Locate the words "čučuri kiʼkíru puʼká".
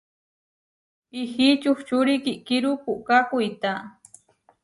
1.61-3.17